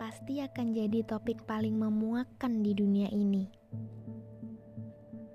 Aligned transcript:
pasti 0.00 0.40
akan 0.40 0.72
jadi 0.72 1.04
topik 1.04 1.44
paling 1.44 1.76
memuakkan 1.76 2.64
di 2.64 2.72
dunia 2.72 3.12
ini. 3.12 3.46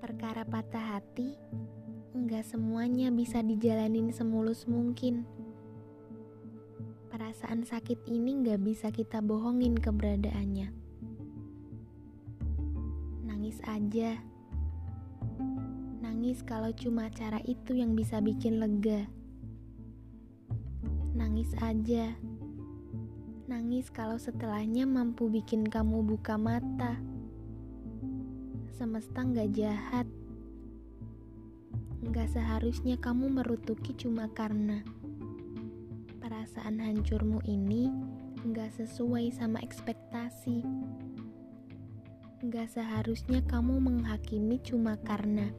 Perkara 0.01 0.41
patah 0.41 0.97
hati, 0.97 1.37
enggak 2.17 2.45
semuanya 2.45 3.13
bisa 3.13 3.45
dijalanin 3.45 4.09
semulus 4.09 4.65
mungkin. 4.65 5.25
Perasaan 7.13 7.65
sakit 7.65 8.09
ini 8.09 8.41
enggak 8.41 8.61
bisa 8.61 8.87
kita 8.89 9.21
bohongin 9.21 9.77
keberadaannya. 9.77 10.73
Nangis 13.25 13.61
aja. 13.69 14.17
Nangis 16.01 16.41
kalau 16.41 16.73
cuma 16.73 17.07
cara 17.13 17.37
itu 17.45 17.77
yang 17.77 17.93
bisa 17.93 18.17
bikin 18.17 18.57
lega. 18.57 19.05
Nangis 21.15 21.53
aja 21.61 22.11
Nangis 23.45 23.93
kalau 23.93 24.17
setelahnya 24.17 24.89
mampu 24.89 25.29
bikin 25.29 25.69
kamu 25.69 26.01
buka 26.01 26.33
mata. 26.33 26.97
Semesta 28.73 29.21
nggak 29.21 29.53
jahat. 29.53 30.09
Nggak 32.01 32.33
seharusnya 32.33 32.97
kamu 32.97 33.29
merutuki 33.29 33.93
cuma 33.93 34.33
karena 34.33 34.81
perasaan 36.17 36.81
hancurmu 36.81 37.45
ini 37.45 37.93
nggak 38.49 38.81
sesuai 38.81 39.29
sama 39.29 39.61
ekspektasi. 39.61 40.65
Nggak 42.41 42.73
seharusnya 42.73 43.45
kamu 43.45 43.77
menghakimi 43.77 44.57
cuma 44.65 44.97
karena 45.05 45.53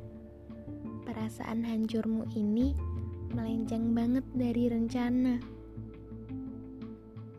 perasaan 1.07 1.63
hancurmu 1.63 2.27
ini 2.35 2.75
melenceng 3.31 3.95
banget 3.95 4.27
dari 4.35 4.75
rencana 4.75 5.56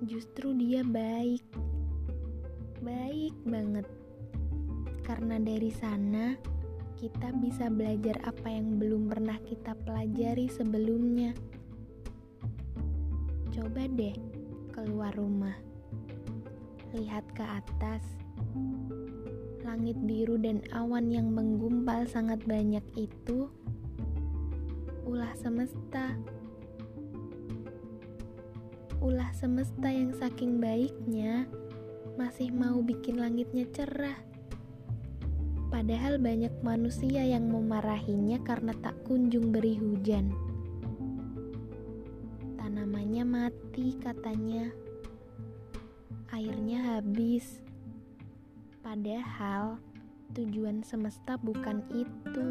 justru 0.07 0.55
dia 0.55 0.87
baik. 0.87 1.43
Baik 2.79 3.35
banget. 3.43 3.83
Karena 5.03 5.35
dari 5.35 5.67
sana 5.67 6.31
kita 6.95 7.35
bisa 7.35 7.67
belajar 7.67 8.15
apa 8.23 8.47
yang 8.47 8.79
belum 8.79 9.11
pernah 9.11 9.35
kita 9.43 9.75
pelajari 9.83 10.47
sebelumnya. 10.47 11.35
Coba 13.51 13.83
deh 13.91 14.15
keluar 14.71 15.11
rumah. 15.19 15.59
Lihat 16.95 17.27
ke 17.35 17.43
atas. 17.43 18.03
Langit 19.67 19.99
biru 20.07 20.39
dan 20.39 20.63
awan 20.71 21.11
yang 21.11 21.35
menggumpal 21.35 22.07
sangat 22.07 22.39
banyak 22.47 22.83
itu 22.95 23.51
ulah 25.03 25.35
semesta 25.35 26.15
ulah 28.97 29.29
semesta 29.29 29.93
yang 29.93 30.09
saking 30.17 30.57
baiknya 30.57 31.45
masih 32.17 32.49
mau 32.49 32.81
bikin 32.81 33.21
langitnya 33.21 33.69
cerah. 33.69 34.17
Padahal 35.69 36.17
banyak 36.17 36.49
manusia 36.65 37.21
yang 37.21 37.45
memarahinya 37.53 38.41
karena 38.41 38.73
tak 38.81 38.97
kunjung 39.05 39.53
beri 39.53 39.77
hujan. 39.77 40.33
Tanamannya 42.57 43.21
mati 43.21 43.93
katanya. 44.01 44.73
Airnya 46.33 46.97
habis. 46.97 47.61
Padahal 48.81 49.77
tujuan 50.33 50.81
semesta 50.81 51.37
bukan 51.37 51.85
itu. 51.93 52.47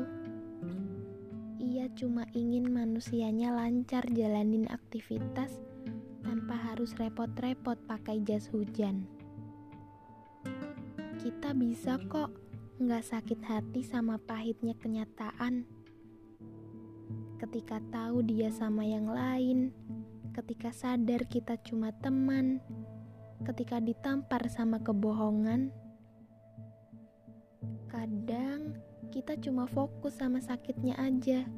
Ia 1.59 1.91
cuma 1.99 2.23
ingin 2.39 2.71
manusianya 2.71 3.51
lancar 3.51 4.07
jalanin 4.15 4.71
aktivitas 4.71 5.59
tanpa 6.37 6.53
harus 6.69 6.93
repot-repot 7.01 7.81
pakai 7.89 8.21
jas 8.21 8.53
hujan. 8.53 9.09
Kita 11.17 11.57
bisa 11.57 11.97
kok 12.13 12.29
nggak 12.77 13.09
sakit 13.09 13.41
hati 13.41 13.81
sama 13.81 14.21
pahitnya 14.21 14.77
kenyataan. 14.77 15.65
Ketika 17.41 17.81
tahu 17.89 18.21
dia 18.21 18.53
sama 18.53 18.85
yang 18.85 19.09
lain, 19.09 19.73
ketika 20.37 20.77
sadar 20.77 21.25
kita 21.25 21.57
cuma 21.65 21.89
teman, 22.05 22.61
ketika 23.49 23.81
ditampar 23.81 24.45
sama 24.53 24.77
kebohongan, 24.85 25.73
kadang 27.89 28.77
kita 29.09 29.41
cuma 29.41 29.65
fokus 29.65 30.21
sama 30.21 30.45
sakitnya 30.45 31.01
aja 31.01 31.49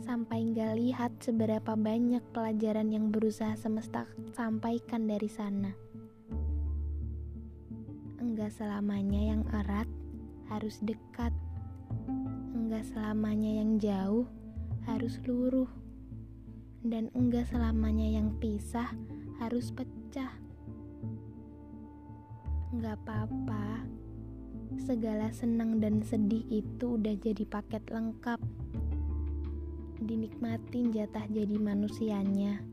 sampai 0.00 0.48
nggak 0.52 0.72
lihat 0.80 1.12
seberapa 1.20 1.76
banyak 1.76 2.24
pelajaran 2.32 2.88
yang 2.88 3.12
berusaha 3.12 3.52
semesta 3.56 4.08
sampaikan 4.32 5.04
dari 5.04 5.28
sana. 5.28 5.72
Enggak 8.20 8.56
selamanya 8.56 9.36
yang 9.36 9.42
erat 9.52 9.88
harus 10.48 10.80
dekat. 10.80 11.32
Enggak 12.56 12.88
selamanya 12.88 13.60
yang 13.60 13.76
jauh 13.76 14.24
harus 14.88 15.20
luruh. 15.28 15.68
Dan 16.80 17.12
enggak 17.12 17.52
selamanya 17.52 18.20
yang 18.20 18.32
pisah 18.40 18.88
harus 19.40 19.68
pecah. 19.70 20.32
Enggak 22.72 22.96
apa-apa. 23.04 23.84
Segala 24.80 25.28
senang 25.34 25.82
dan 25.82 26.00
sedih 26.00 26.46
itu 26.48 26.96
udah 26.96 27.12
jadi 27.18 27.44
paket 27.44 27.84
lengkap 27.90 28.40
dinikmatin 30.00 30.92
jatah 30.92 31.24
jadi 31.28 31.56
manusianya. 31.60 32.64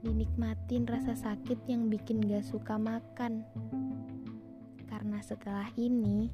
Dinikmatin 0.00 0.88
rasa 0.88 1.12
sakit 1.12 1.68
yang 1.68 1.92
bikin 1.92 2.24
gak 2.24 2.44
suka 2.48 2.80
makan. 2.80 3.44
Karena 4.88 5.20
setelah 5.20 5.68
ini, 5.76 6.32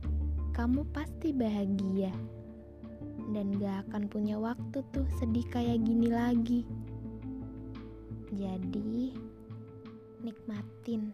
kamu 0.55 0.87
pasti 0.95 1.35
bahagia. 1.35 2.15
Dan 3.35 3.59
gak 3.59 3.91
akan 3.91 4.07
punya 4.07 4.39
waktu 4.39 4.87
tuh 4.95 5.07
sedih 5.19 5.47
kayak 5.51 5.83
gini 5.83 6.07
lagi. 6.07 6.63
Jadi, 8.31 9.15
nikmatin. 10.23 11.11